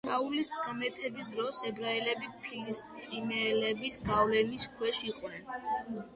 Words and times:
საულის 0.07 0.51
გამეფების 0.61 1.27
დროს 1.35 1.59
ებრაელები 1.71 2.31
ფილისტიმელების 2.47 4.01
გავლენის 4.09 4.69
ქვეშ 4.81 5.05
იყვნენ. 5.13 6.05